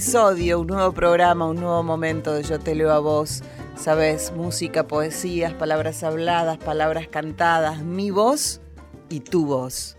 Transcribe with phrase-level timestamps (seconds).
[0.00, 3.42] Episodio, un nuevo programa, un nuevo momento de Yo te leo a vos.
[3.76, 8.62] Sabes, música, poesías, palabras habladas, palabras cantadas, mi voz
[9.10, 9.98] y tu voz.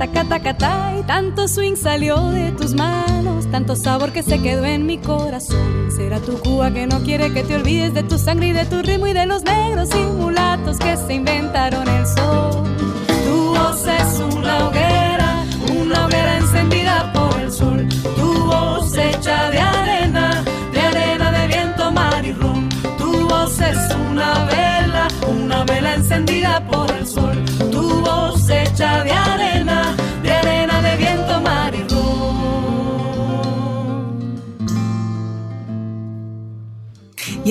[0.00, 5.90] Y tanto swing salió de tus manos, tanto sabor que se quedó en mi corazón.
[5.90, 8.80] Será tu Cuba que no quiere que te olvides de tu sangre y de tu
[8.80, 12.57] ritmo y de los negros y mulatos que se inventaron el sol.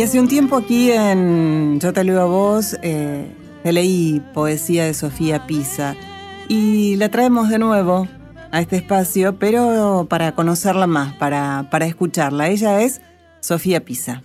[0.08, 3.30] Hace un tiempo aquí en Yo te leo a vos, eh,
[3.66, 5.98] leí poesía de Sofía Pisa
[6.48, 8.08] y la traemos de nuevo
[8.52, 12.48] a este espacio, pero para conocerla más, para, para escucharla.
[12.48, 13.02] Ella es
[13.42, 14.22] Sofía Pisa.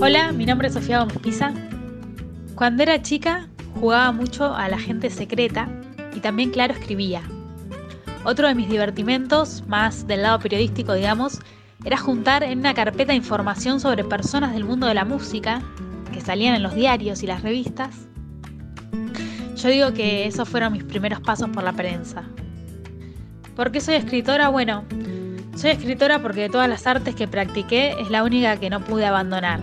[0.00, 1.52] Hola, mi nombre es Sofía Gómez Pisa.
[2.54, 3.48] Cuando era chica
[3.80, 5.68] jugaba mucho a la gente secreta
[6.14, 7.22] y también, claro, escribía.
[8.22, 11.40] Otro de mis divertimentos, más del lado periodístico, digamos,
[11.84, 15.62] era juntar en una carpeta información sobre personas del mundo de la música
[16.12, 18.06] que salían en los diarios y las revistas.
[19.56, 22.24] Yo digo que esos fueron mis primeros pasos por la prensa.
[23.54, 24.48] ¿Por qué soy escritora?
[24.48, 24.84] Bueno,
[25.56, 29.06] soy escritora porque de todas las artes que practiqué es la única que no pude
[29.06, 29.60] abandonar.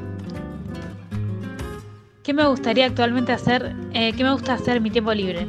[2.24, 3.76] ¿Qué me gustaría actualmente hacer?
[3.94, 5.46] Eh, ¿Qué me gusta hacer en mi tiempo libre?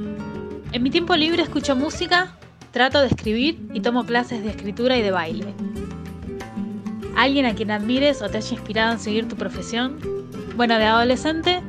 [0.72, 2.36] En mi tiempo libre escucho música,
[2.72, 5.54] trato de escribir y tomo clases de escritura y de baile.
[7.16, 9.98] ¿Alguien a quien admires o te haya inspirado en seguir tu profesión?
[10.56, 11.60] Bueno, de adolescente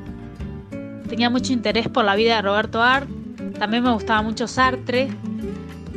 [1.07, 3.07] tenía mucho interés por la vida de Roberto Art,
[3.59, 5.09] también me gustaba mucho Sartre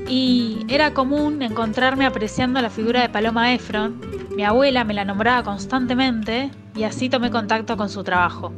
[0.07, 4.01] y era común encontrarme apreciando la figura de Paloma Efron.
[4.37, 8.53] Mi abuela me la nombraba constantemente y así tomé contacto con su trabajo.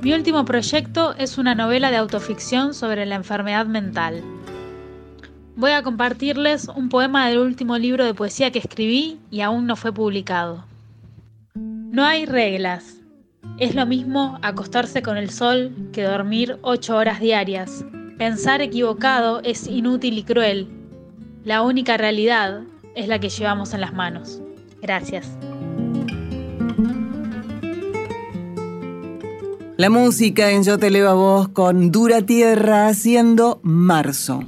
[0.00, 4.22] Mi último proyecto es una novela de autoficción sobre la enfermedad mental
[5.58, 9.74] voy a compartirles un poema del último libro de poesía que escribí y aún no
[9.74, 10.64] fue publicado.
[11.54, 12.98] No hay reglas.
[13.58, 17.84] Es lo mismo acostarse con el sol que dormir ocho horas diarias.
[18.18, 20.68] Pensar equivocado es inútil y cruel.
[21.44, 22.60] La única realidad
[22.94, 24.40] es la que llevamos en las manos.
[24.80, 25.26] Gracias.
[29.76, 34.44] La música en Yo te leo a vos con Dura Tierra haciendo marzo.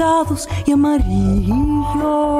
[0.00, 2.39] pintados e amarillos.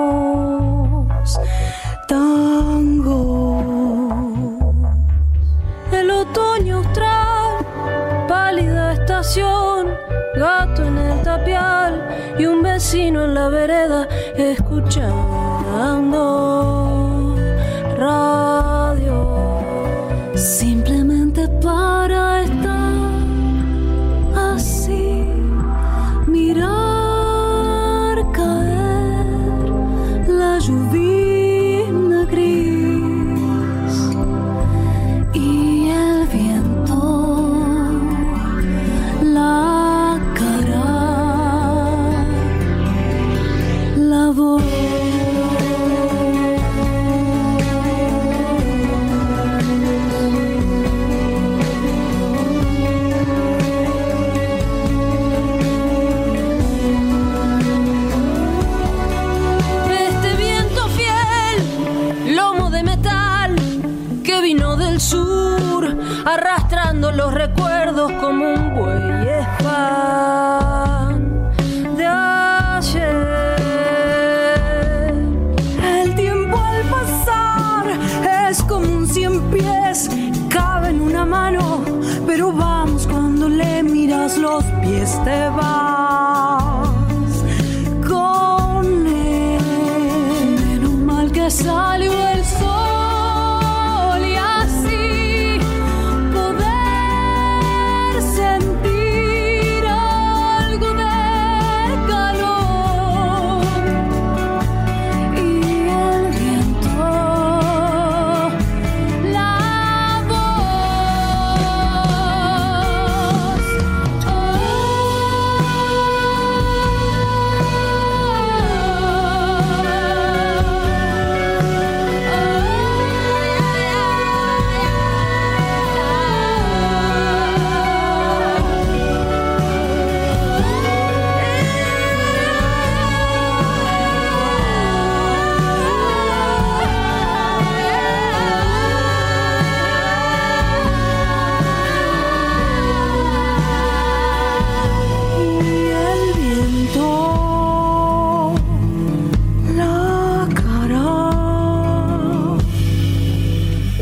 [44.60, 45.09] comigo.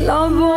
[0.09, 0.48] La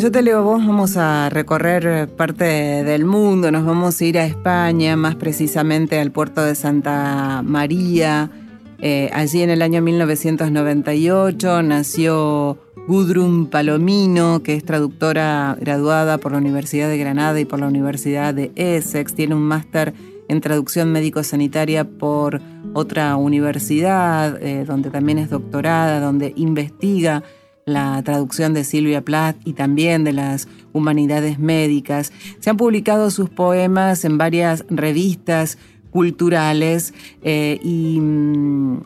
[0.00, 4.24] Yo te leo vos vamos a recorrer parte del mundo, nos vamos a ir a
[4.24, 8.30] España, más precisamente al puerto de Santa María.
[8.78, 12.56] Eh, allí en el año 1998 nació
[12.88, 18.32] Gudrun Palomino, que es traductora graduada por la Universidad de Granada y por la Universidad
[18.32, 19.14] de Essex.
[19.14, 19.92] Tiene un máster
[20.28, 22.40] en traducción médico-sanitaria por
[22.72, 27.22] otra universidad, eh, donde también es doctorada, donde investiga
[27.66, 32.12] la traducción de Silvia Plath y también de las humanidades médicas.
[32.40, 35.58] Se han publicado sus poemas en varias revistas
[35.90, 38.80] culturales eh, y mm,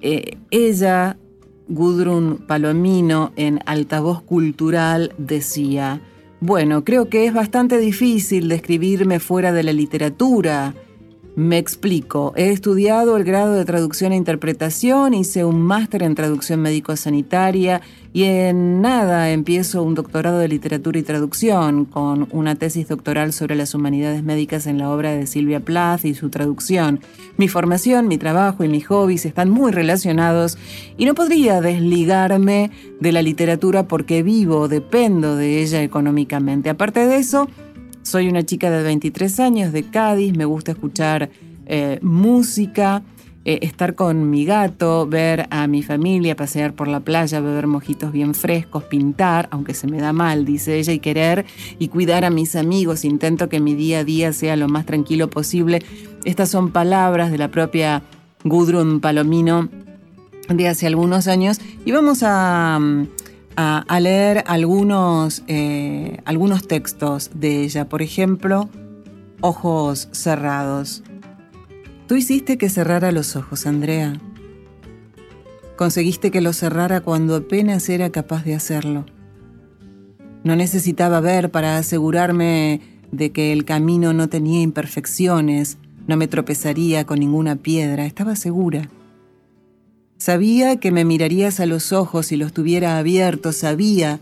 [0.00, 1.16] eh, ella,
[1.68, 6.00] Gudrun Palomino, en Altavoz Cultural decía,
[6.40, 10.74] bueno, creo que es bastante difícil describirme fuera de la literatura.
[11.38, 16.60] Me explico, he estudiado el grado de traducción e interpretación, hice un máster en traducción
[16.60, 17.80] médico-sanitaria
[18.12, 23.54] y en nada empiezo un doctorado de literatura y traducción con una tesis doctoral sobre
[23.54, 26.98] las humanidades médicas en la obra de Silvia Plath y su traducción.
[27.36, 30.58] Mi formación, mi trabajo y mis hobbies están muy relacionados
[30.96, 36.68] y no podría desligarme de la literatura porque vivo, dependo de ella económicamente.
[36.68, 37.48] Aparte de eso,
[38.08, 41.28] soy una chica de 23 años de Cádiz, me gusta escuchar
[41.66, 43.02] eh, música,
[43.44, 48.10] eh, estar con mi gato, ver a mi familia, pasear por la playa, beber mojitos
[48.10, 51.44] bien frescos, pintar, aunque se me da mal, dice ella, y querer
[51.78, 53.04] y cuidar a mis amigos.
[53.04, 55.82] Intento que mi día a día sea lo más tranquilo posible.
[56.24, 58.02] Estas son palabras de la propia
[58.42, 59.68] Gudrun Palomino
[60.48, 62.80] de hace algunos años y vamos a,
[63.60, 67.88] a, leer algunos, eh, algunos textos de ella.
[67.88, 68.68] Por ejemplo,
[69.40, 71.04] Ojos cerrados.
[72.08, 74.14] Tú hiciste que cerrara los ojos, Andrea.
[75.76, 79.06] Conseguiste que los cerrara cuando apenas era capaz de hacerlo.
[80.42, 82.80] No necesitaba ver para asegurarme
[83.12, 88.88] de que el camino no tenía imperfecciones, no me tropezaría con ninguna piedra, estaba segura.
[90.18, 94.20] Sabía que me mirarías a los ojos y los tuviera abiertos, sabía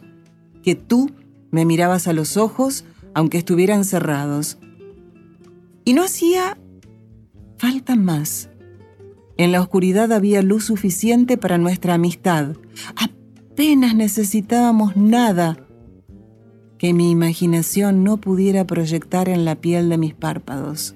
[0.62, 1.10] que tú
[1.50, 2.84] me mirabas a los ojos
[3.14, 4.58] aunque estuvieran cerrados.
[5.86, 6.58] Y no hacía
[7.56, 8.50] falta más.
[9.38, 12.56] En la oscuridad había luz suficiente para nuestra amistad.
[12.96, 15.56] Apenas necesitábamos nada
[16.78, 20.94] que mi imaginación no pudiera proyectar en la piel de mis párpados.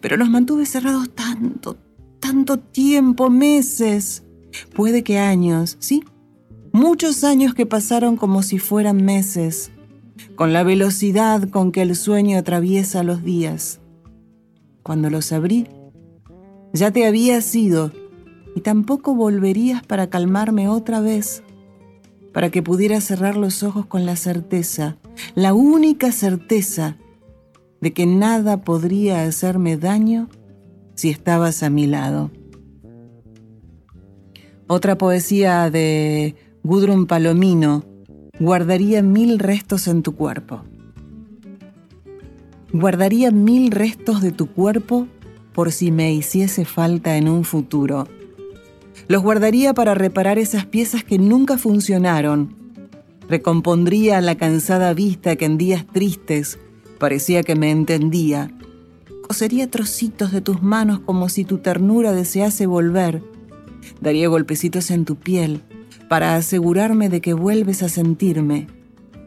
[0.00, 1.76] Pero los mantuve cerrados tanto,
[2.20, 4.22] tanto tiempo, meses,
[4.74, 6.04] puede que años, ¿sí?
[6.72, 9.72] Muchos años que pasaron como si fueran meses,
[10.36, 13.80] con la velocidad con que el sueño atraviesa los días.
[14.82, 15.66] Cuando los abrí,
[16.72, 17.90] ya te habías ido
[18.54, 21.42] y tampoco volverías para calmarme otra vez,
[22.32, 24.96] para que pudiera cerrar los ojos con la certeza,
[25.34, 26.96] la única certeza
[27.80, 30.28] de que nada podría hacerme daño
[31.00, 32.30] si estabas a mi lado.
[34.66, 37.86] Otra poesía de Gudrun Palomino,
[38.38, 40.62] guardaría mil restos en tu cuerpo.
[42.74, 45.08] Guardaría mil restos de tu cuerpo
[45.54, 48.06] por si me hiciese falta en un futuro.
[49.08, 52.54] Los guardaría para reparar esas piezas que nunca funcionaron.
[53.26, 56.58] Recompondría la cansada vista que en días tristes
[56.98, 58.50] parecía que me entendía
[59.30, 63.22] cosería trocitos de tus manos como si tu ternura desease volver.
[64.00, 65.62] Daría golpecitos en tu piel
[66.08, 68.66] para asegurarme de que vuelves a sentirme.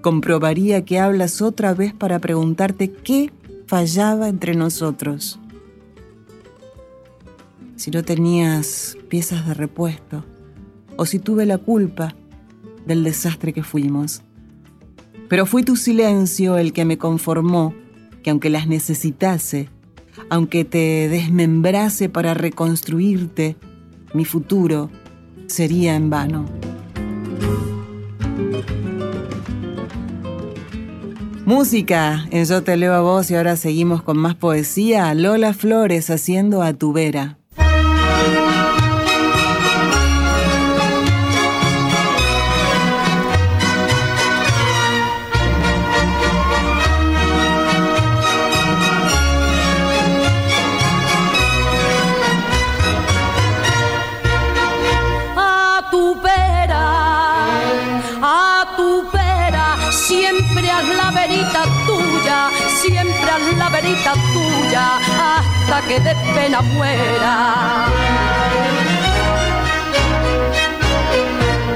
[0.02, 3.32] Comprobaría que hablas otra vez para preguntarte qué
[3.66, 5.40] fallaba entre nosotros.
[7.78, 10.26] Si no tenías piezas de repuesto,
[10.98, 12.14] o si tuve la culpa
[12.86, 14.22] del desastre que fuimos.
[15.30, 17.74] Pero fue tu silencio el que me conformó
[18.22, 19.70] que aunque las necesitase,
[20.30, 23.56] aunque te desmembrase para reconstruirte,
[24.14, 24.90] mi futuro
[25.48, 26.46] sería en vano.
[31.46, 35.14] Música, en Yo te leo a vos y ahora seguimos con más poesía.
[35.14, 37.38] Lola Flores haciendo a tu vera.
[64.34, 67.86] Tuya hasta que de pena muera.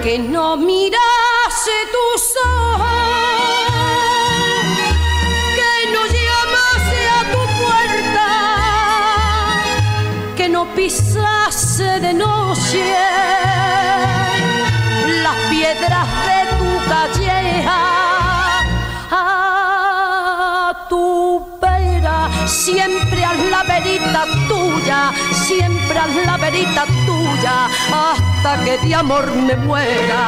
[0.02, 2.88] Que no mirase tus ojos,
[5.58, 8.28] que no llamase a tu puerta,
[10.38, 13.17] que no pisase de noche
[23.88, 30.24] verita tuya, siempre haz la verita tuya, hasta que de amor me muera.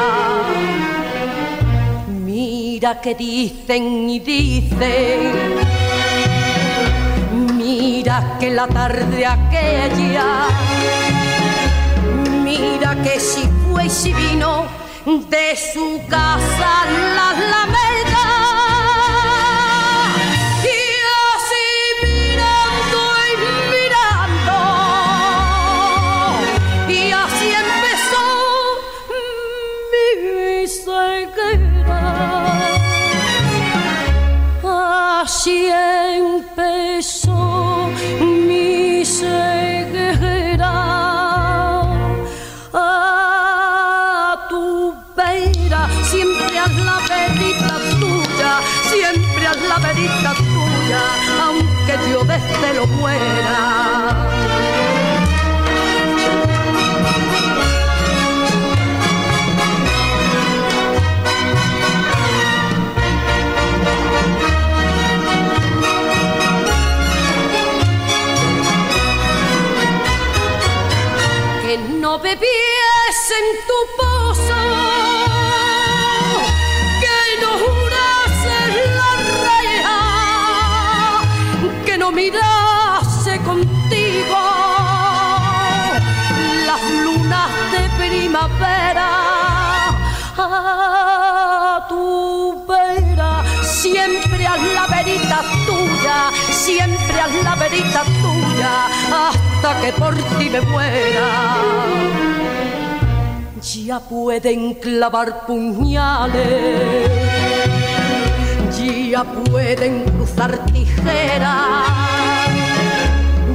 [2.07, 5.33] Mira que dicen y dicen,
[7.57, 10.47] mira que la tarde aquella,
[12.43, 14.65] mira que si fue y si vino
[15.05, 16.85] de su casa
[17.15, 17.88] la lamerda
[50.35, 51.03] tuya,
[51.43, 53.89] aunque yo desde lo muera.
[71.77, 74.08] no bebies en tu
[90.41, 99.91] A tu vera, siempre haz la verita tuya, siempre haz la verita tuya hasta que
[99.93, 101.27] por ti me muera.
[103.61, 107.11] Ya pueden clavar puñales,
[109.09, 111.87] ya pueden cruzar tijeras,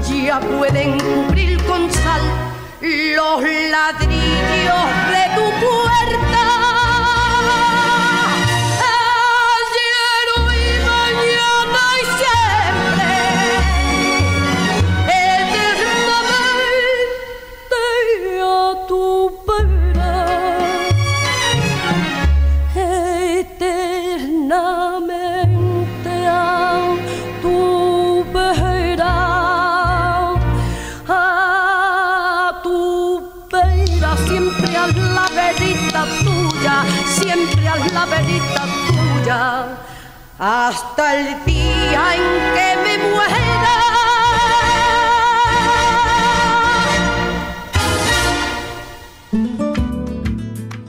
[0.06, 2.43] ya pueden cubrir con sal
[2.84, 5.93] los ladrillos de tu puerta.
[40.38, 42.22] Hasta el día en
[42.54, 43.44] que me muera.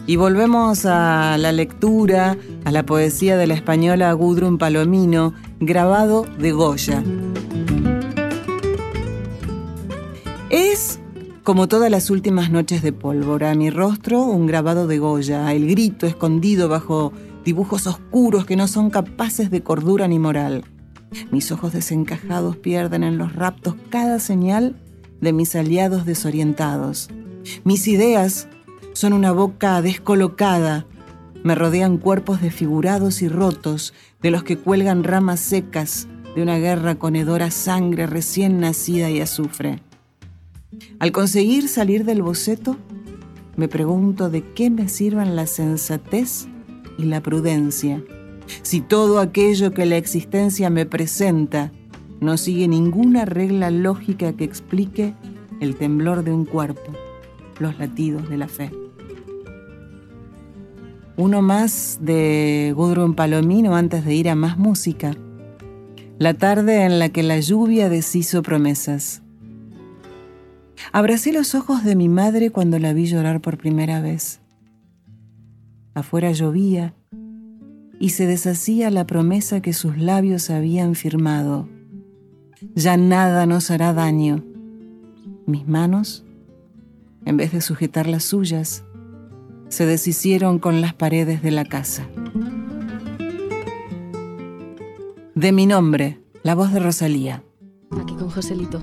[0.07, 6.51] Y volvemos a la lectura, a la poesía de la española Gudrun Palomino, grabado de
[6.51, 7.03] Goya.
[10.49, 10.99] Es,
[11.45, 16.07] como todas las últimas noches de pólvora, mi rostro un grabado de Goya, el grito
[16.07, 20.65] escondido bajo dibujos oscuros que no son capaces de cordura ni moral.
[21.29, 24.75] Mis ojos desencajados pierden en los raptos cada señal
[25.21, 27.09] de mis aliados desorientados.
[27.63, 28.47] Mis ideas
[28.93, 30.87] son una boca descolocada.
[31.43, 36.95] Me rodean cuerpos desfigurados y rotos, de los que cuelgan ramas secas de una guerra
[36.95, 39.79] con hedora sangre recién nacida y azufre.
[40.99, 42.77] Al conseguir salir del boceto,
[43.55, 46.47] me pregunto de qué me sirvan la sensatez
[46.97, 48.03] y la prudencia.
[48.61, 51.71] Si todo aquello que la existencia me presenta
[52.19, 55.13] no sigue ninguna regla lógica que explique
[55.59, 56.93] el temblor de un cuerpo,
[57.59, 58.71] los latidos de la fe.
[61.17, 65.15] Uno más de Gudrun Palomino antes de ir a más música.
[66.19, 69.24] La tarde en la que la lluvia deshizo promesas.
[70.91, 74.39] Abracé los ojos de mi madre cuando la vi llorar por primera vez.
[75.93, 76.93] Afuera llovía
[77.99, 81.67] y se deshacía la promesa que sus labios habían firmado.
[82.75, 84.43] Ya nada nos hará daño.
[85.45, 86.25] Mis manos,
[87.25, 88.83] en vez de sujetar las suyas,
[89.69, 92.07] se deshicieron con las paredes de la casa.
[95.33, 97.43] De mi nombre, la voz de Rosalía.
[97.91, 98.81] Aquí con Joselito.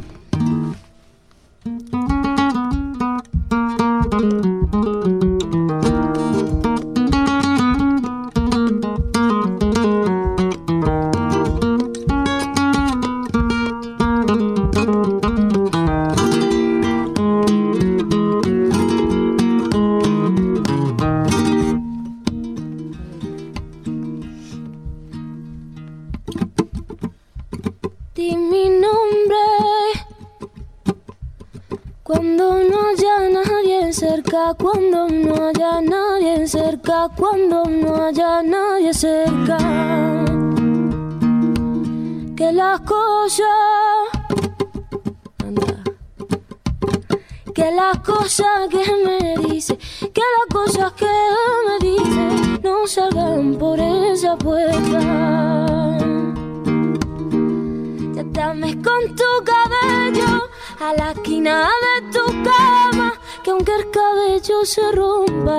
[37.17, 39.59] Cuando no haya nadie cerca.
[42.37, 43.47] Que las cosas,
[47.55, 49.79] que las cosas que me dice,
[50.13, 51.07] que las cosas que
[51.67, 55.99] me dice no salgan por esa puerta.
[58.35, 60.52] Ya con tu cabello
[60.83, 63.13] a la esquina de tu cama
[63.45, 65.59] que aunque el cabello se rompa,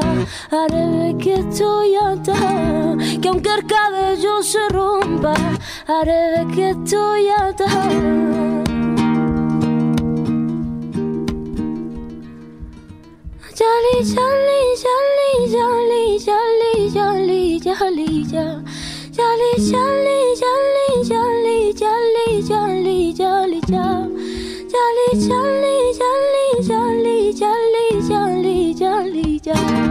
[0.52, 5.34] haré de que estoy atada, que aunque el cabello se rompa,
[5.88, 8.64] haré de que estoy atada.
[13.60, 18.64] Jolly, jolly, jolly, jolly, jolly, jolly, jolly, jolly.
[19.16, 24.13] Jolly, jolly, jolly, jolly, jolly, jolly, jolly,
[25.14, 26.74] 加里加里，加
[27.04, 29.83] 里加里，加里加里。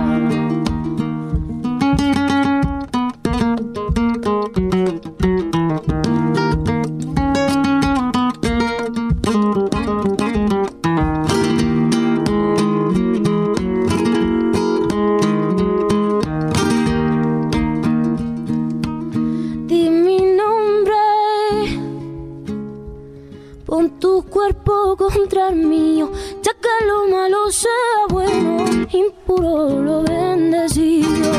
[25.34, 31.32] Ya que lo malo sea bueno, impuro lo bendecido.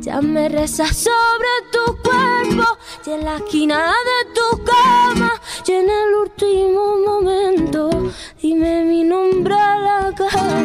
[0.00, 2.64] Ya me rezas sobre tu cuerpo
[3.04, 5.32] y en la esquina de tu cama
[5.66, 7.90] y en el último momento
[8.40, 10.59] dime mi nombre a la cara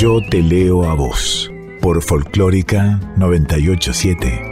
[0.00, 4.42] Yo te leo a vos por Folclórica 987.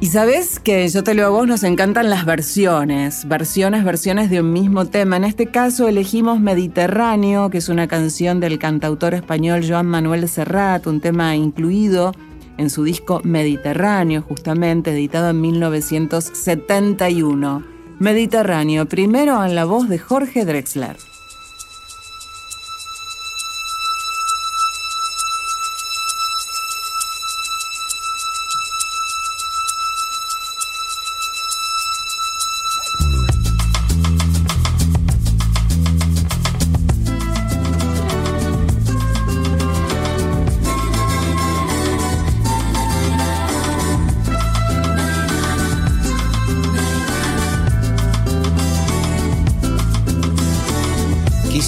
[0.00, 4.42] Y sabes que yo te lo a vos, nos encantan las versiones, versiones, versiones de
[4.42, 5.16] un mismo tema.
[5.16, 10.86] En este caso elegimos Mediterráneo, que es una canción del cantautor español Joan Manuel Serrat,
[10.86, 12.12] un tema incluido
[12.58, 17.64] en su disco Mediterráneo, justamente editado en 1971.
[17.98, 20.96] Mediterráneo, primero en la voz de Jorge Drexler.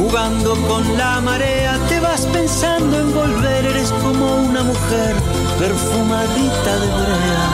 [0.00, 5.14] Jugando con la marea, te vas pensando en volver, eres como una mujer
[5.58, 7.48] perfumadita de brea,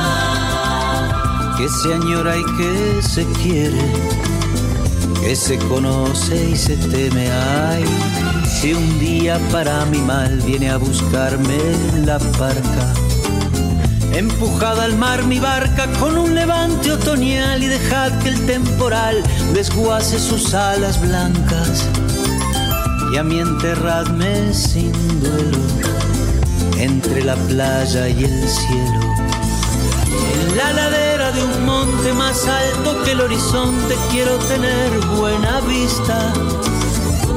[1.59, 3.83] que se añora y que se quiere,
[5.21, 7.29] que se conoce y se teme.
[7.69, 7.85] Ay,
[8.49, 11.59] si un día para mi mal viene a buscarme
[12.05, 12.95] la barca.
[14.13, 19.21] Empujada al mar mi barca con un levante otoñal y dejad que el temporal
[19.53, 21.89] desguace sus alas blancas
[23.13, 25.59] y a mí enterradme sin duelo
[26.79, 29.01] entre la playa y el cielo.
[30.35, 36.33] En la ladera de un monte más alto que el horizonte quiero tener buena vista.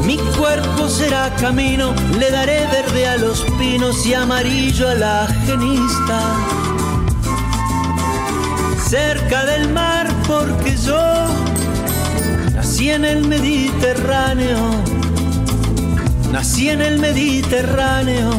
[0.06, 6.20] Mi cuerpo será camino, le daré verde a los pinos y amarillo a la genista.
[8.90, 11.00] Cerca del mar porque yo
[12.56, 14.58] nací en el Mediterráneo,
[16.32, 18.32] nací en el Mediterráneo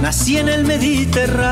[0.00, 1.48] nací en el Mediterráneo.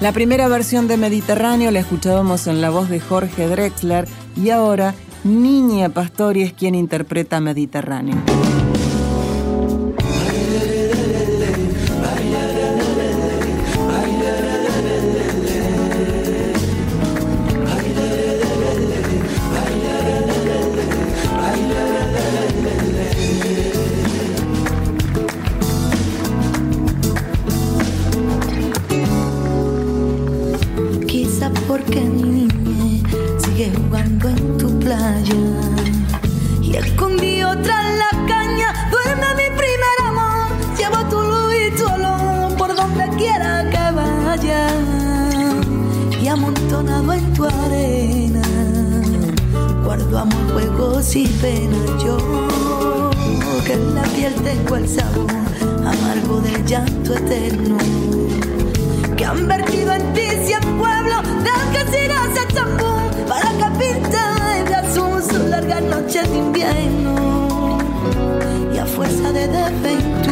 [0.00, 4.94] La primera versión de Mediterráneo la escuchábamos en la voz de Jorge Drexler y ahora
[5.22, 8.16] Niña Pastori es quien interpreta Mediterráneo.
[54.72, 55.30] Tengo el sabor
[55.86, 57.76] amargo del llanto eterno
[59.16, 64.16] que han vertido en ti cien pueblos de Algeciras a Champú para que pinte
[64.68, 67.78] de azul su larga noche de invierno
[68.74, 70.31] y a fuerza de desventura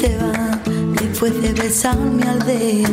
[0.00, 0.58] te va
[0.98, 2.88] después de besar mi aldea.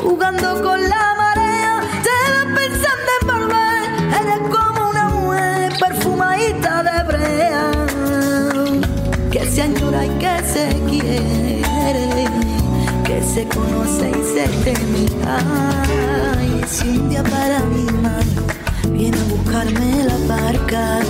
[0.00, 3.82] Jugando con la marea, te vas pensando en volver.
[4.20, 7.70] Eres como una mujer perfumadita de brea
[9.32, 12.28] que se añora y que se quiere,
[13.04, 15.06] que se conoce y se teme.
[16.60, 18.42] Y si un día para mi mano
[18.92, 21.00] viene a buscarme la barca,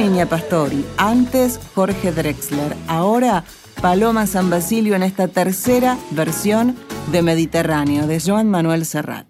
[0.00, 3.44] Niña Pastori, antes Jorge Drexler, ahora
[3.82, 6.74] Paloma San Basilio en esta tercera versión
[7.12, 9.29] de Mediterráneo, de Joan Manuel Serrat.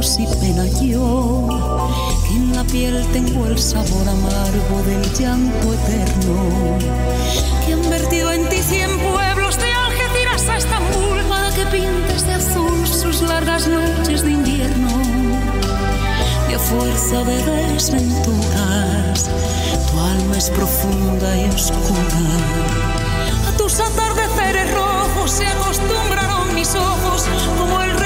[0.00, 1.46] Juegos y pena yo.
[2.26, 6.78] que En la piel tengo el sabor amargo del llanto eterno
[7.66, 12.34] que han vertido en ti cien pueblos de Algeciras a Estambul para que pintes de
[12.34, 14.88] azul sus largas noches de invierno
[16.50, 17.36] y a fuerza de
[17.72, 19.30] desventuras
[19.90, 22.20] tu alma es profunda y oscura
[23.48, 27.24] a tus atardeceres rojos se acostumbraron mis ojos
[27.58, 27.99] como el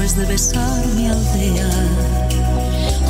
[0.00, 1.68] después de besar mi aldea.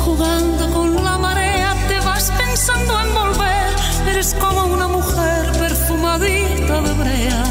[0.03, 3.73] Jugando con la marea te vas pensando en volver.
[4.09, 7.43] Eres como una mujer perfumadita de brea.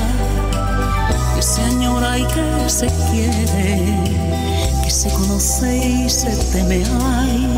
[1.35, 3.83] Que se añora y que se quiere.
[4.85, 6.83] Que se conoce y se teme.
[7.03, 7.49] Ay,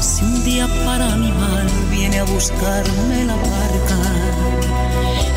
[0.00, 3.98] si un día para mi mal viene a buscarme la barca.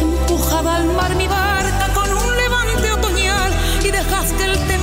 [0.01, 3.51] Empujada al mar mi barca con un levante otoñal
[3.83, 4.76] y dejad que el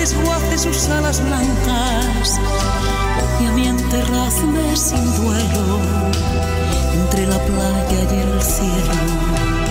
[0.00, 2.40] desguace sus alas blancas
[3.38, 5.78] y a mí enterradme sin duelo
[6.94, 9.69] entre la playa y el cielo.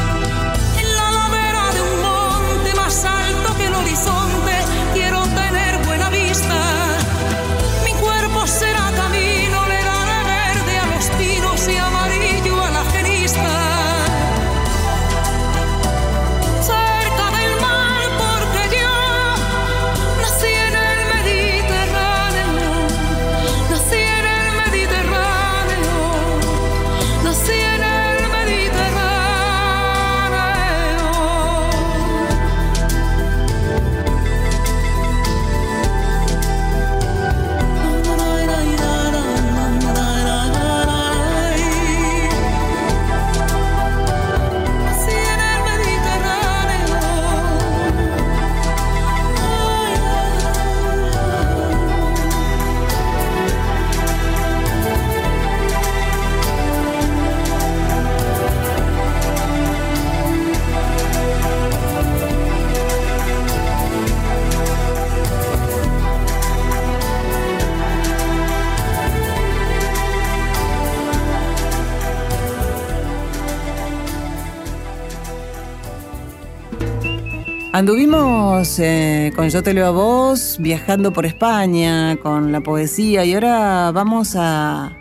[77.79, 83.33] Anduvimos eh, con Yo te leo a vos, viajando por España con la poesía y
[83.33, 84.97] ahora vamos a,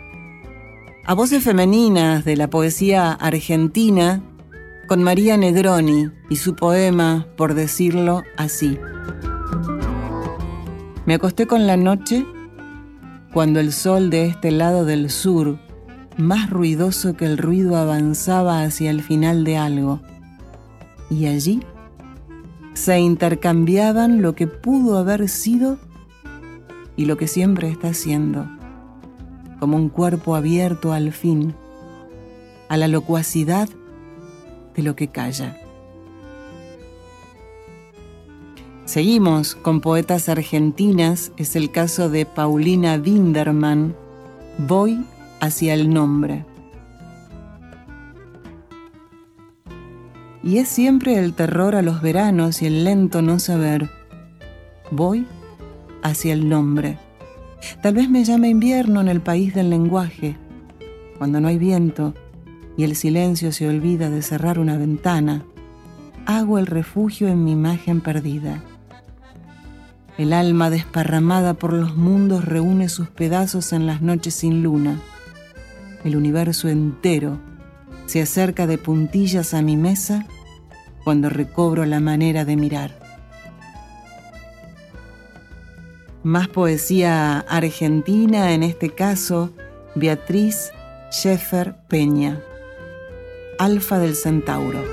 [1.03, 4.23] a voces femeninas de la poesía argentina
[4.87, 8.79] con María Negroni y su poema, por decirlo así.
[11.05, 12.25] Me acosté con la noche
[13.33, 15.59] cuando el sol de este lado del sur,
[16.15, 19.99] más ruidoso que el ruido, avanzaba hacia el final de algo.
[21.09, 21.59] Y allí
[22.79, 25.77] se intercambiaban lo que pudo haber sido
[26.95, 28.47] y lo que siempre está siendo,
[29.59, 31.53] como un cuerpo abierto al fin,
[32.69, 33.67] a la locuacidad
[34.77, 35.57] de lo que calla.
[38.85, 43.93] Seguimos con poetas argentinas, es el caso de Paulina Winderman,
[44.57, 45.05] Voy
[45.41, 46.45] hacia el nombre.
[50.43, 53.89] Y es siempre el terror a los veranos y el lento no saber.
[54.91, 55.27] Voy
[56.01, 56.97] hacia el nombre.
[57.81, 60.37] Tal vez me llame invierno en el país del lenguaje,
[61.17, 62.13] cuando no hay viento
[62.77, 65.43] y el silencio se olvida de cerrar una ventana.
[66.25, 68.63] Hago el refugio en mi imagen perdida.
[70.17, 74.99] El alma desparramada por los mundos reúne sus pedazos en las noches sin luna.
[76.05, 77.39] el universo entero
[78.09, 80.25] se acerca de puntillas a mi mesa
[81.03, 82.97] cuando recobro la manera de mirar.
[86.23, 89.53] Más poesía argentina, en este caso,
[89.93, 90.71] Beatriz
[91.11, 92.41] Scheffer Peña,
[93.59, 94.83] Alfa del Centauro.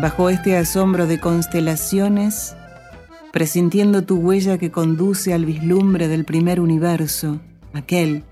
[0.00, 2.56] Bajo este asombro de constelaciones,
[3.34, 7.40] presintiendo tu huella que conduce al vislumbre del primer universo,
[7.72, 8.22] aquel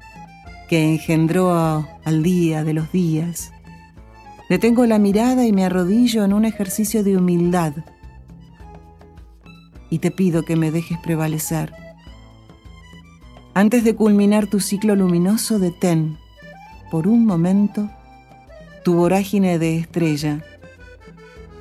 [0.68, 3.52] que engendró al día de los días.
[4.48, 7.72] Detengo la mirada y me arrodillo en un ejercicio de humildad.
[9.90, 11.72] Y te pido que me dejes prevalecer.
[13.54, 16.16] Antes de culminar tu ciclo luminoso, detén,
[16.92, 17.90] por un momento,
[18.84, 20.44] tu vorágine de estrella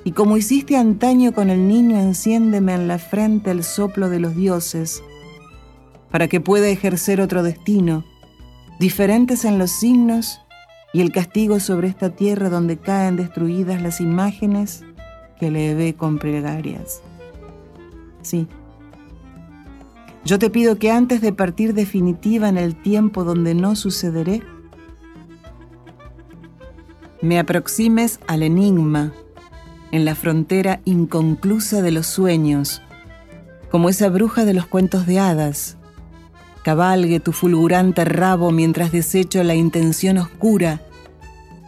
[0.03, 4.35] y como hiciste antaño con el niño, enciéndeme en la frente el soplo de los
[4.35, 5.03] dioses,
[6.09, 8.03] para que pueda ejercer otro destino,
[8.79, 10.41] diferentes en los signos
[10.93, 14.83] y el castigo sobre esta tierra donde caen destruidas las imágenes
[15.39, 17.01] que le ve con plegarias.
[18.23, 18.47] Sí.
[20.25, 24.41] Yo te pido que antes de partir definitiva en el tiempo donde no sucederé,
[27.21, 29.13] me aproximes al enigma
[29.91, 32.81] en la frontera inconclusa de los sueños,
[33.69, 35.77] como esa bruja de los cuentos de hadas.
[36.63, 40.81] Cabalgue tu fulgurante rabo mientras desecho la intención oscura,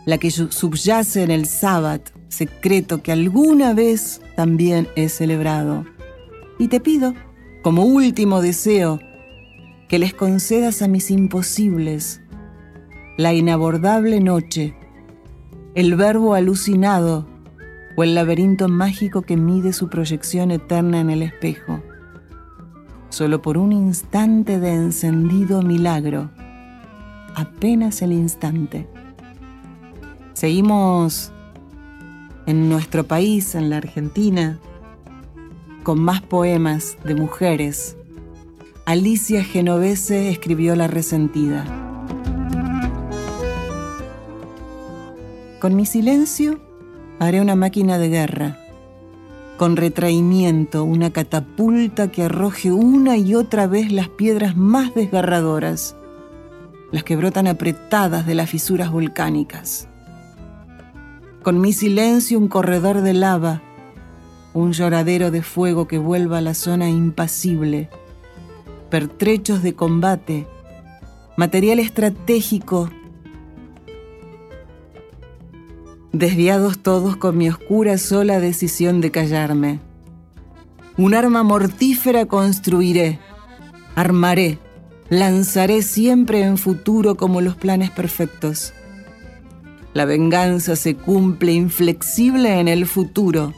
[0.06, 5.86] la que subyace en el sábado secreto que alguna vez también he celebrado.
[6.60, 7.14] Y te pido,
[7.62, 9.00] como último deseo,
[9.88, 12.22] que les concedas a mis imposibles
[13.18, 14.76] la inabordable noche,
[15.76, 17.28] el verbo alucinado
[17.96, 21.82] o el laberinto mágico que mide su proyección eterna en el espejo.
[23.10, 26.32] Solo por un instante de encendido milagro,
[27.36, 28.88] apenas el instante.
[30.34, 31.32] Seguimos
[32.48, 34.60] en nuestro país, en la Argentina,
[35.84, 37.98] con más poemas de mujeres.
[38.86, 41.66] Alicia Genovese escribió La resentida.
[45.60, 46.60] Con mi silencio
[47.24, 48.58] Haré una máquina de guerra,
[49.56, 55.96] con retraimiento, una catapulta que arroje una y otra vez las piedras más desgarradoras,
[56.92, 59.88] las que brotan apretadas de las fisuras volcánicas.
[61.44, 63.62] Con mi silencio un corredor de lava,
[64.54, 67.90] un lloradero de fuego que vuelva a la zona impasible,
[68.90, 70.46] pertrechos de combate,
[71.38, 72.90] material estratégico
[76.14, 79.80] desviados todos con mi oscura sola decisión de callarme.
[80.96, 83.20] Un arma mortífera construiré,
[83.96, 84.60] armaré,
[85.10, 88.74] lanzaré siempre en futuro como los planes perfectos.
[89.94, 93.54] La venganza se cumple inflexible en el futuro.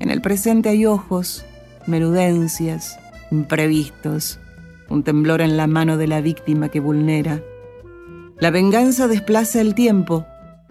[0.00, 1.44] En el presente hay ojos,
[1.86, 2.98] menudencias,
[3.30, 4.40] imprevistos,
[4.88, 7.42] un temblor en la mano de la víctima que vulnera.
[8.40, 10.26] La venganza desplaza el tiempo,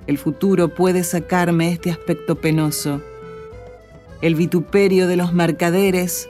[0.08, 3.02] el futuro puede sacarme este aspecto penoso.
[4.22, 6.30] El vituperio de los mercaderes,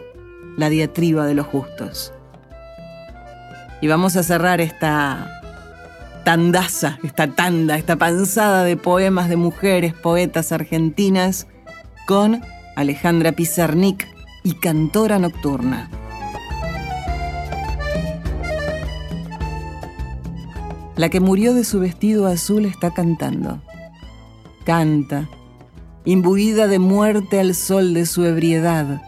[0.57, 2.13] la diatriba de los justos.
[3.81, 5.41] Y vamos a cerrar esta
[6.23, 11.47] tandaza, esta tanda, esta panzada de poemas de mujeres, poetas argentinas,
[12.07, 12.41] con
[12.75, 14.07] Alejandra Pizarnik
[14.43, 15.89] y Cantora Nocturna.
[20.97, 23.61] La que murió de su vestido azul está cantando.
[24.63, 25.29] Canta,
[26.05, 29.01] imbuida de muerte al sol de su ebriedad.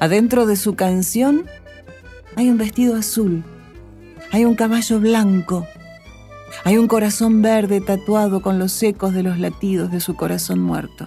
[0.00, 1.44] Adentro de su canción
[2.36, 3.44] hay un vestido azul,
[4.32, 5.66] hay un caballo blanco,
[6.64, 11.06] hay un corazón verde tatuado con los ecos de los latidos de su corazón muerto.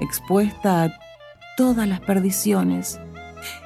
[0.00, 0.92] Expuesta a
[1.56, 2.98] todas las perdiciones,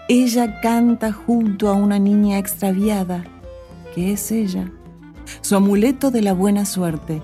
[0.09, 3.25] ella canta junto a una niña extraviada
[3.95, 4.71] que es ella,
[5.41, 7.23] su amuleto de la buena suerte.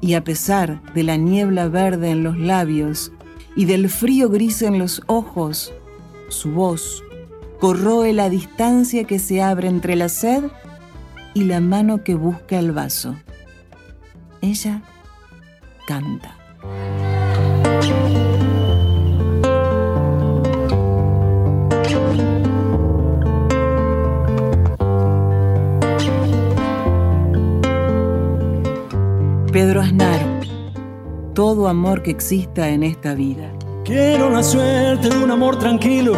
[0.00, 3.12] Y a pesar de la niebla verde en los labios
[3.54, 5.72] y del frío gris en los ojos,
[6.28, 7.02] su voz
[7.60, 10.44] corroe la distancia que se abre entre la sed
[11.34, 13.16] y la mano que busca el vaso.
[14.40, 14.82] Ella
[15.86, 16.45] canta.
[29.56, 30.20] Pedro Aznar,
[31.32, 33.50] todo amor que exista en esta vida.
[33.86, 36.12] Quiero la suerte de un amor tranquilo,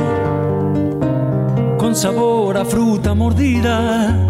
[1.78, 4.28] con sabor a fruta mordida.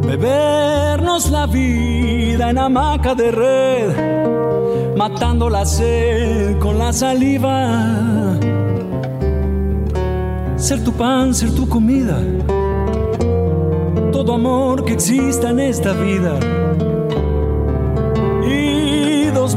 [0.00, 8.38] Bebernos la vida en hamaca de red, matando la sed con la saliva.
[10.56, 12.18] Ser tu pan, ser tu comida,
[14.10, 16.38] todo amor que exista en esta vida.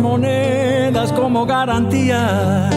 [0.08, 2.70] Monedas como garantía.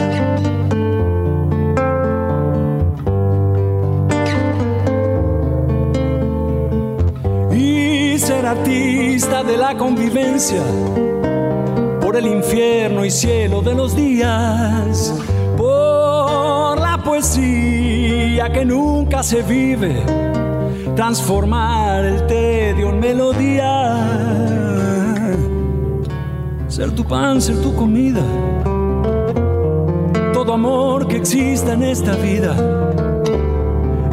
[7.53, 10.63] Y ser artista de la convivencia
[12.01, 15.13] por el infierno y cielo de los días,
[15.55, 20.03] por la poesía que nunca se vive,
[20.95, 24.68] transformar el tedio en melodía,
[26.79, 28.23] ser tu pan, ser tu comida,
[30.31, 32.55] todo amor que exista en esta vida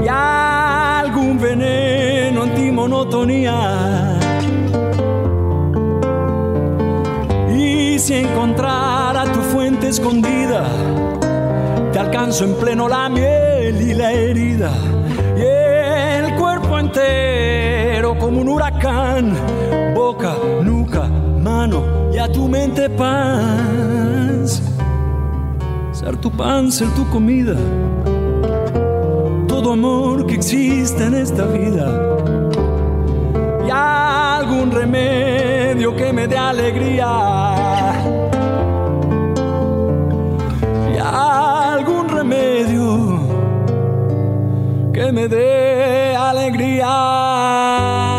[0.05, 4.19] y algún veneno antimonotonía.
[7.57, 10.67] Y si encontrara tu fuente escondida,
[11.93, 14.73] te alcanzo en pleno la miel y la herida.
[15.37, 19.37] Y el cuerpo entero como un huracán,
[19.95, 21.96] boca, nuca, mano
[22.29, 24.63] tu mente paz.
[25.93, 27.57] Ser tu pan, ser tu comida
[29.57, 32.19] todo amor que existe en esta vida
[33.67, 37.09] y algún remedio que me dé alegría
[40.95, 43.19] y algún remedio
[44.93, 48.16] que me dé alegría.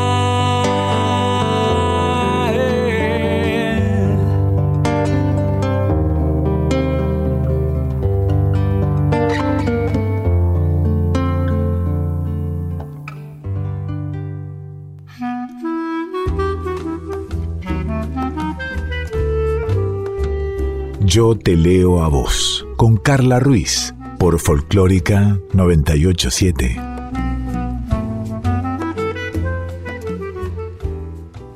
[21.18, 26.80] Yo te leo a vos, con Carla Ruiz, por Folclórica 987.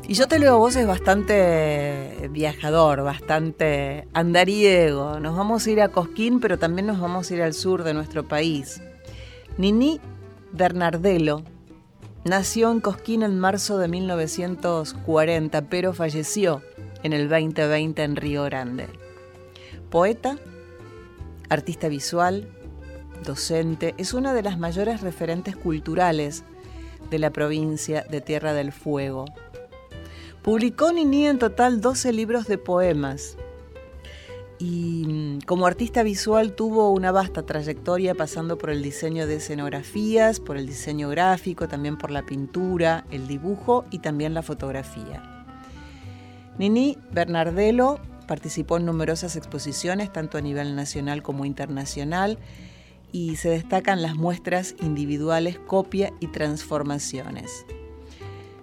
[0.07, 5.19] Y yo te leo a vos es bastante viajador, bastante andariego.
[5.19, 7.93] Nos vamos a ir a Cosquín, pero también nos vamos a ir al sur de
[7.93, 8.81] nuestro país.
[9.59, 10.01] Nini
[10.53, 11.43] Bernardelo
[12.25, 16.63] nació en Cosquín en marzo de 1940, pero falleció
[17.03, 19.00] en el 2020 en Río Grande.
[19.91, 20.37] Poeta,
[21.49, 22.47] artista visual,
[23.25, 26.45] docente, es una de las mayores referentes culturales
[27.09, 29.25] de la provincia de Tierra del Fuego.
[30.43, 33.35] Publicó Nini en total 12 libros de poemas
[34.59, 40.39] y mm, como artista visual tuvo una vasta trayectoria pasando por el diseño de escenografías,
[40.39, 45.45] por el diseño gráfico, también por la pintura, el dibujo y también la fotografía.
[46.57, 47.99] Nini Bernardelo
[48.31, 52.39] participó en numerosas exposiciones, tanto a nivel nacional como internacional,
[53.11, 57.65] y se destacan las muestras individuales, copia y transformaciones.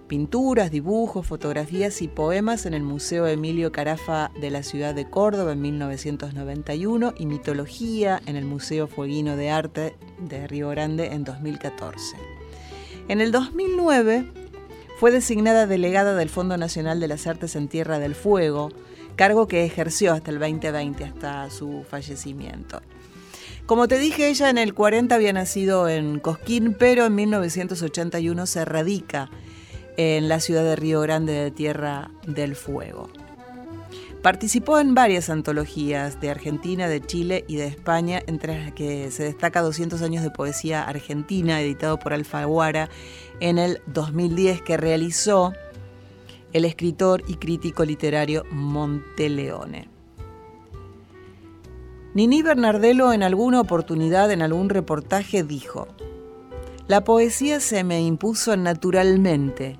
[0.07, 5.51] Pinturas, dibujos, fotografías y poemas en el Museo Emilio Carafa de la ciudad de Córdoba
[5.51, 12.17] en 1991 y mitología en el Museo Fueguino de Arte de Río Grande en 2014.
[13.07, 14.31] En el 2009
[14.99, 18.71] fue designada delegada del Fondo Nacional de las Artes en Tierra del Fuego,
[19.19, 22.81] cargo que ejerció hasta el 2020, hasta su fallecimiento.
[23.65, 28.63] Como te dije, ella en el 40 había nacido en Cosquín, pero en 1981 se
[28.63, 29.29] radica
[29.97, 33.09] en la ciudad de Río Grande de Tierra del Fuego.
[34.21, 39.23] Participó en varias antologías de Argentina, de Chile y de España, entre las que se
[39.23, 42.89] destaca 200 años de poesía argentina, editado por Alfaguara
[43.41, 45.53] en el 2010, que realizó
[46.53, 49.89] el escritor y crítico literario Monteleone.
[52.13, 55.87] Nini Bernardelo en alguna oportunidad, en algún reportaje, dijo,
[56.87, 59.79] La poesía se me impuso naturalmente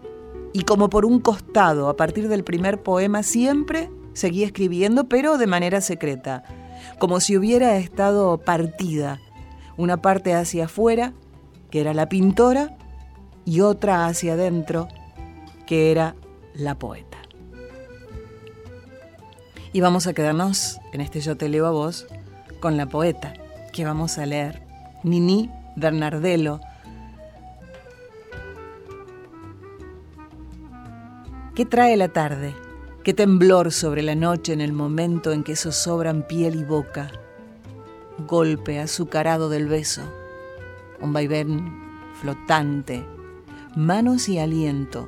[0.54, 5.48] y como por un costado, a partir del primer poema, siempre seguí escribiendo, pero de
[5.48, 6.44] manera secreta,
[6.98, 9.20] como si hubiera estado partida,
[9.78, 11.14] una parte hacia afuera,
[11.70, 12.78] que era la pintora,
[13.46, 14.88] y otra hacia adentro,
[15.66, 16.16] que era
[16.60, 17.18] la poeta.
[19.72, 22.08] Y vamos a quedarnos en este Yo te leo a vos
[22.60, 23.34] con la poeta
[23.72, 24.62] que vamos a leer,
[25.04, 26.60] Nini Bernardelo.
[31.56, 32.56] ¿Qué trae la tarde?
[33.04, 37.12] Qué temblor sobre la noche en el momento en que zozobran piel y boca.
[38.28, 40.02] Golpe azucarado del beso.
[41.00, 41.74] Un vaivén
[42.22, 43.06] flotante.
[43.76, 45.08] Manos y aliento.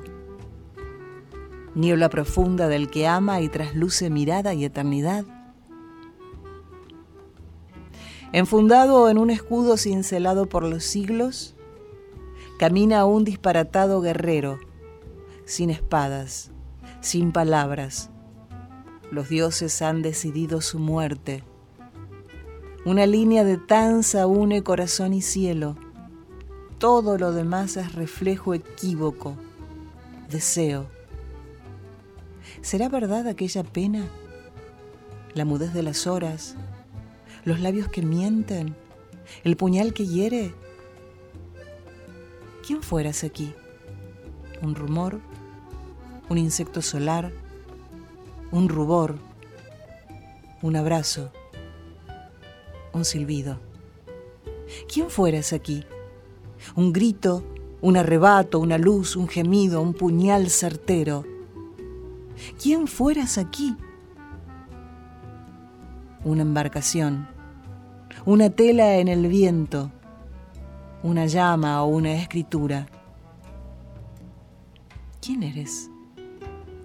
[1.74, 5.24] Niebla profunda del que ama y trasluce mirada y eternidad.
[8.32, 11.54] Enfundado en un escudo cincelado por los siglos,
[12.58, 14.58] camina un disparatado guerrero,
[15.44, 16.50] sin espadas,
[17.00, 18.10] sin palabras.
[19.10, 21.44] Los dioses han decidido su muerte.
[22.84, 25.76] Una línea de danza une corazón y cielo.
[26.78, 29.36] Todo lo demás es reflejo equívoco,
[30.30, 30.86] deseo.
[32.62, 34.08] ¿Será verdad aquella pena?
[35.34, 36.56] La mudez de las horas,
[37.44, 38.74] los labios que mienten,
[39.44, 40.54] el puñal que hiere.
[42.66, 43.54] ¿Quién fueras aquí?
[44.62, 45.20] ¿Un rumor?
[46.32, 47.30] un insecto solar,
[48.50, 49.16] un rubor,
[50.62, 51.30] un abrazo,
[52.94, 53.58] un silbido.
[54.90, 55.84] ¿Quién fueras aquí?
[56.74, 57.44] Un grito,
[57.82, 61.26] un arrebato, una luz, un gemido, un puñal certero.
[62.60, 63.76] ¿Quién fueras aquí?
[66.24, 67.28] Una embarcación,
[68.24, 69.90] una tela en el viento,
[71.02, 72.86] una llama o una escritura.
[75.20, 75.92] ¿Quién eres?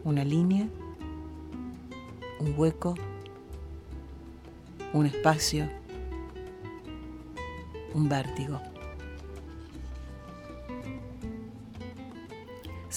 [0.08, 0.66] una línea,
[2.40, 2.96] un hueco,
[4.94, 5.68] un espacio,
[7.94, 8.62] un vértigo.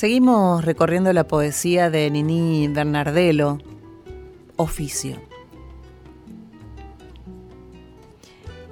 [0.00, 3.58] Seguimos recorriendo la poesía de Nini Bernardello,
[4.56, 5.18] Oficio.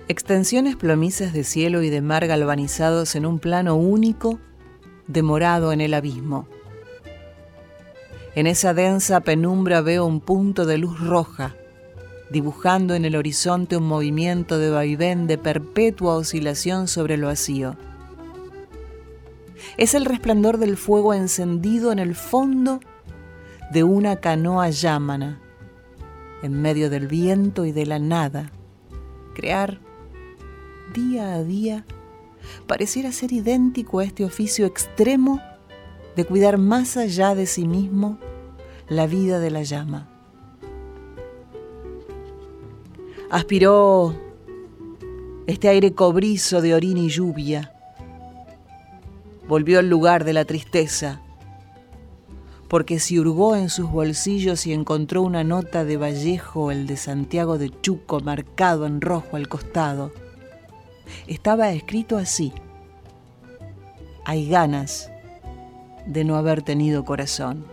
[0.08, 4.38] Extensiones plomizas de cielo y de mar galvanizados en un plano único,
[5.06, 6.48] demorado en el abismo
[8.34, 11.56] en esa densa penumbra veo un punto de luz roja,
[12.30, 17.76] dibujando en el horizonte un movimiento de vaivén de perpetua oscilación sobre el vacío.
[19.78, 22.80] Es el resplandor del fuego encendido en el fondo
[23.72, 25.40] de una canoa llámana,
[26.42, 28.50] en medio del viento y de la nada.
[29.36, 29.78] Crear
[30.92, 31.86] día a día
[32.66, 35.40] pareciera ser idéntico a este oficio extremo
[36.16, 38.18] de cuidar más allá de sí mismo
[38.88, 40.08] la vida de la llama.
[43.30, 44.12] Aspiró
[45.46, 47.77] este aire cobrizo de orina y lluvia.
[49.48, 51.22] Volvió al lugar de la tristeza,
[52.68, 57.56] porque si hurgó en sus bolsillos y encontró una nota de Vallejo, el de Santiago
[57.56, 60.12] de Chuco, marcado en rojo al costado.
[61.26, 62.52] Estaba escrito así.
[64.26, 65.10] Hay ganas
[66.06, 67.64] de no haber tenido corazón.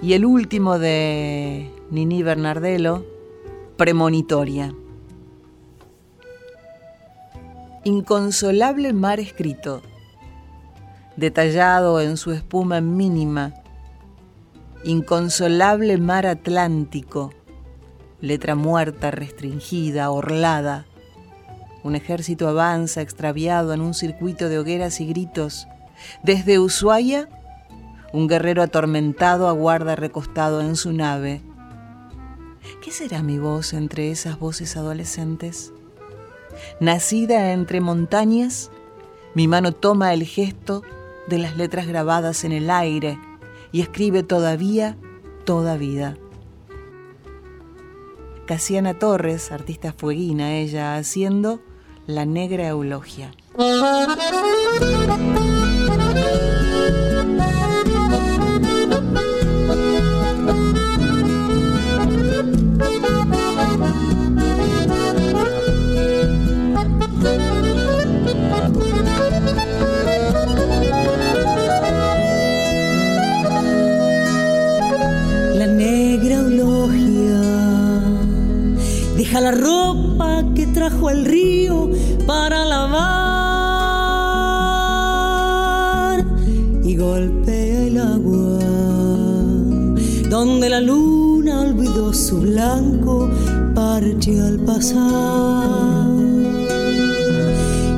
[0.00, 3.04] Y el último de Nini Bernardello,
[3.76, 4.74] Premonitoria.
[7.86, 9.80] Inconsolable mar escrito,
[11.16, 13.54] detallado en su espuma mínima,
[14.82, 17.32] inconsolable mar Atlántico,
[18.20, 20.84] letra muerta, restringida, orlada.
[21.84, 25.68] Un ejército avanza extraviado en un circuito de hogueras y gritos,
[26.24, 27.28] desde Ushuaia,
[28.12, 31.40] un guerrero atormentado aguarda recostado en su nave.
[32.82, 35.72] ¿Qué será mi voz entre esas voces adolescentes?
[36.80, 38.70] Nacida entre montañas,
[39.34, 40.82] mi mano toma el gesto
[41.28, 43.18] de las letras grabadas en el aire
[43.72, 44.96] y escribe todavía
[45.44, 46.16] toda vida.
[48.46, 51.60] Casiana Torres, artista fueguina ella, haciendo
[52.06, 53.32] La Negra Eulogia.
[92.26, 93.30] Su blanco
[93.72, 96.08] parche al pasar.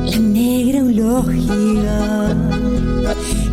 [0.05, 2.37] La negra eulogia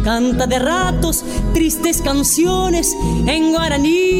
[0.03, 1.23] canta de ratos
[1.53, 2.93] tristes canciones
[3.25, 4.15] en guaraní.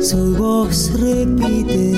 [0.00, 1.92] Su voz repite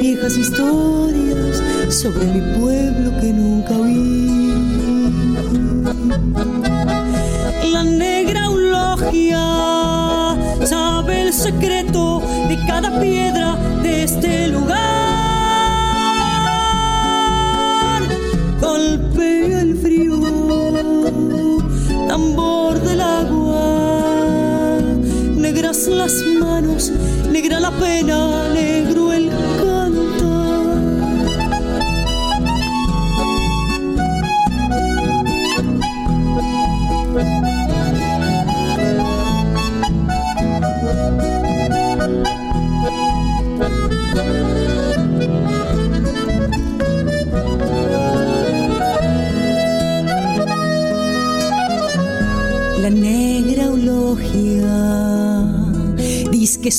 [0.00, 4.45] viejas historias sobre mi pueblo que nunca vi.
[11.46, 14.76] Secreto de cada piedra de este lugar.
[18.60, 20.18] Golpea el frío,
[22.08, 24.80] tambor del agua,
[25.36, 26.90] negras las manos,
[27.30, 29.05] negra la pena, negro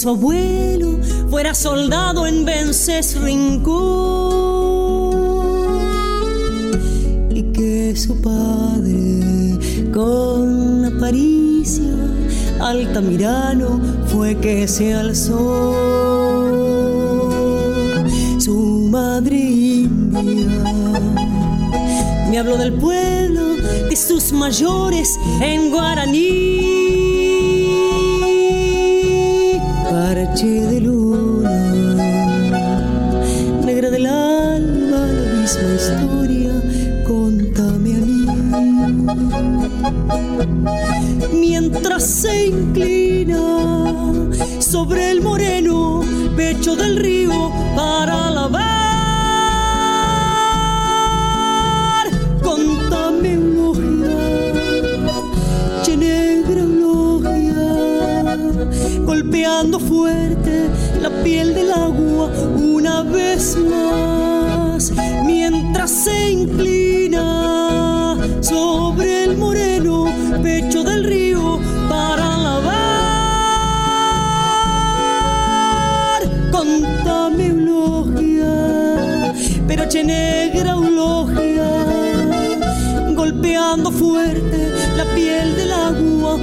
[0.08, 1.00] su abuelo
[1.30, 3.68] fuera soldado en Vences Rincón
[7.30, 9.60] y que su padre
[9.94, 11.92] con aparicia
[12.62, 15.76] altamirano fue que se alzó.
[18.40, 20.22] Su madre india
[22.30, 23.42] me habló del pueblo,
[23.90, 26.77] de sus mayores en guaraní
[30.46, 31.50] de luna,
[33.66, 36.52] negra del alma, la misma historia,
[37.08, 38.28] contame a mí.
[41.34, 44.14] Mientras se inclina
[44.60, 46.04] sobre el moreno
[46.36, 48.17] pecho del río para
[59.58, 60.70] golpeando fuerte
[61.02, 64.92] la piel del agua una vez más,
[65.26, 70.06] mientras se inclina sobre el moreno
[70.44, 72.68] pecho del río para lavar.
[76.52, 79.34] Contame eulogia,
[79.68, 81.86] pero che negra eulogia,
[83.16, 86.38] golpeando fuerte la piel del agua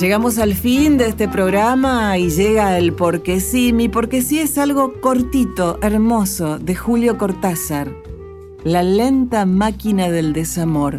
[0.00, 3.72] Llegamos al fin de este programa y llega el porque sí.
[3.72, 7.92] Mi porque sí es algo cortito, hermoso, de Julio Cortázar.
[8.62, 10.98] La lenta máquina del desamor.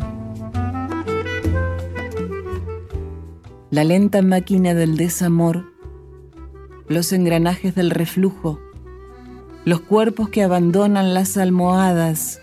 [3.70, 5.72] La lenta máquina del desamor.
[6.90, 8.60] Los engranajes del reflujo.
[9.64, 12.42] Los cuerpos que abandonan las almohadas.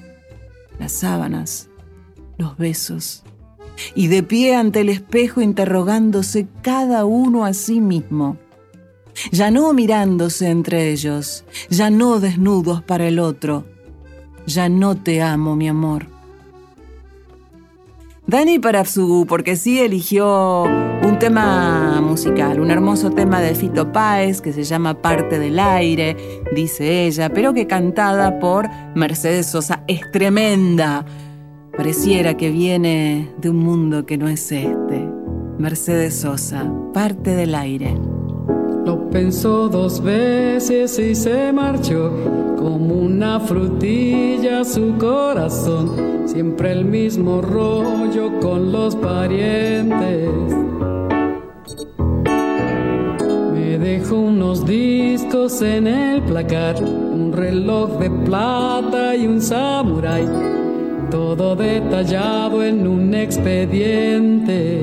[0.78, 1.68] Las sábanas.
[2.38, 3.24] Los besos
[3.94, 8.36] y de pie ante el espejo interrogándose cada uno a sí mismo.
[9.32, 13.64] Ya no mirándose entre ellos, ya no desnudos para el otro,
[14.46, 16.06] ya no te amo, mi amor.
[18.26, 24.52] Dani Parafsugu, porque sí eligió un tema musical, un hermoso tema de Fito Páez que
[24.52, 26.16] se llama Parte del Aire,
[26.52, 31.04] dice ella, pero que cantada por Mercedes Sosa es tremenda.
[31.76, 35.06] Pareciera que viene de un mundo que no es este.
[35.58, 37.94] Mercedes Sosa, parte del aire.
[38.86, 42.10] Lo pensó dos veces y se marchó
[42.56, 46.24] como una frutilla su corazón.
[46.24, 50.30] Siempre el mismo rollo con los parientes.
[53.52, 60.65] Me dejó unos discos en el placar, un reloj de plata y un samurái
[61.10, 64.82] todo detallado en un expediente.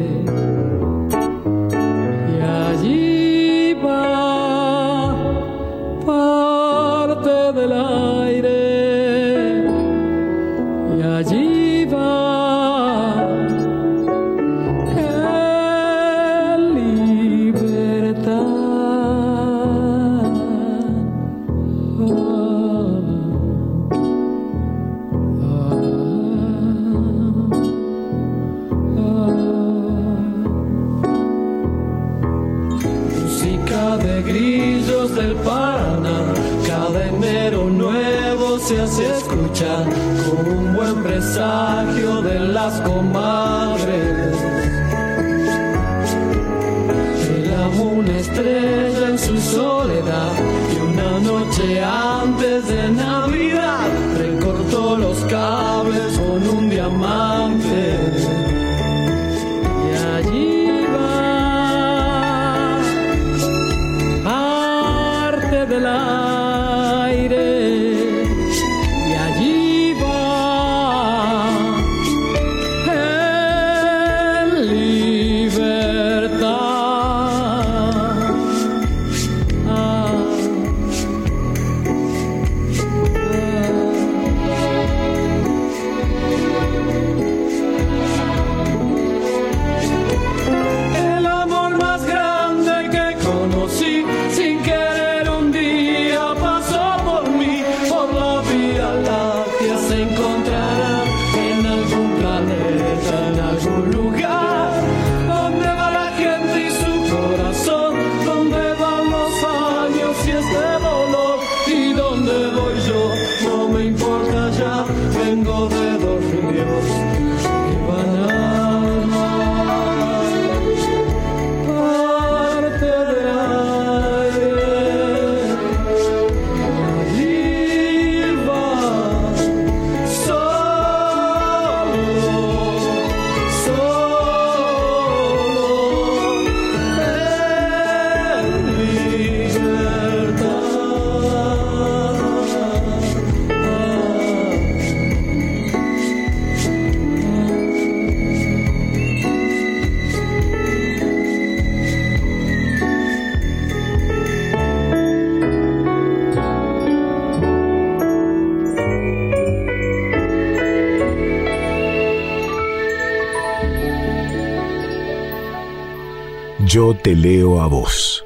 [167.16, 168.24] Leo a vos.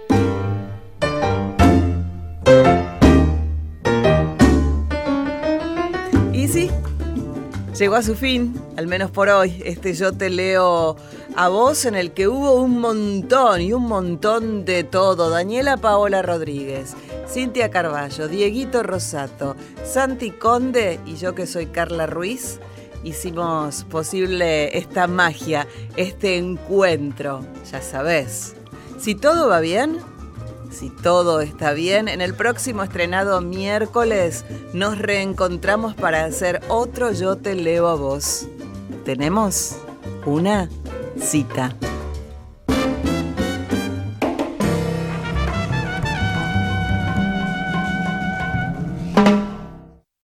[6.33, 6.69] Y sí,
[7.77, 10.95] llegó a su fin, al menos por hoy, este Yo te leo
[11.35, 15.29] a vos en el que hubo un montón y un montón de todo.
[15.29, 16.95] Daniela Paola Rodríguez,
[17.27, 22.59] Cintia Carballo, Dieguito Rosato, Santi Conde y yo que soy Carla Ruiz.
[23.03, 28.55] Hicimos posible esta magia, este encuentro, ya sabes.
[28.97, 29.99] Si todo va bien,
[30.71, 34.43] si todo está bien, en el próximo estrenado miércoles
[34.73, 38.47] nos reencontramos para hacer otro Yo te leo a vos.
[39.05, 39.77] Tenemos
[40.25, 40.69] una
[41.19, 41.75] cita.